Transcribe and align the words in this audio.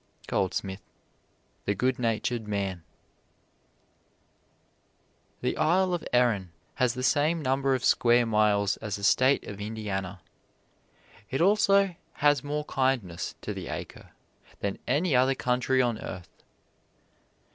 Goldsmith, 0.25 0.81
"The 1.65 1.75
Good 1.75 1.99
Natured 1.99 2.47
Man" 2.47 2.81
[Illustration: 5.43 5.55
OLIVER 5.55 5.55
GOLDSMITH] 5.55 5.55
The 5.55 5.57
Isle 5.61 5.93
of 5.93 6.07
Erin 6.25 6.51
has 6.73 6.95
the 6.95 7.03
same 7.03 7.39
number 7.39 7.75
of 7.75 7.85
square 7.85 8.25
miles 8.25 8.77
as 8.77 8.95
the 8.95 9.03
State 9.03 9.43
of 9.45 9.61
Indiana; 9.61 10.19
it 11.29 11.39
also 11.39 11.95
has 12.13 12.43
more 12.43 12.65
kindness 12.65 13.35
to 13.41 13.53
the 13.53 13.67
acre 13.67 14.09
than 14.59 14.79
any 14.87 15.15
other 15.15 15.35
country 15.35 15.83
on 15.83 15.99
earth. 15.99 16.43